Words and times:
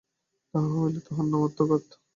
তাহা 0.53 0.69
হইলে 0.75 0.99
তাহার 1.07 1.25
নাম 1.27 1.41
আত্মঘাত। 1.47 1.85